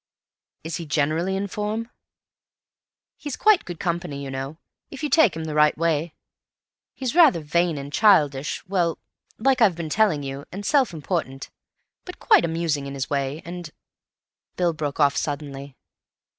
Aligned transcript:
"Is 0.63 0.77
he 0.77 0.87
generally 0.87 1.35
in 1.35 1.45
form?" 1.45 1.91
"He's 3.17 3.35
quite 3.35 3.65
good 3.65 3.79
company, 3.79 4.23
you 4.23 4.31
know, 4.31 4.57
if 4.89 5.03
you 5.03 5.11
take 5.11 5.35
him 5.35 5.43
the 5.43 5.53
right 5.53 5.77
way. 5.77 6.15
He's 6.95 7.13
rather 7.13 7.39
vain 7.39 7.77
and 7.77 7.93
childish—well, 7.93 8.97
like 9.37 9.61
I've 9.61 9.75
been 9.75 9.89
telling 9.89 10.23
you—and 10.23 10.65
self 10.65 10.91
important; 10.91 11.51
but 12.03 12.17
quite 12.17 12.45
amusing 12.45 12.87
in 12.87 12.95
his 12.95 13.11
way, 13.11 13.43
and——" 13.45 13.69
Bill 14.55 14.73
broke 14.73 14.99
off 14.99 15.15
suddenly. 15.15 15.77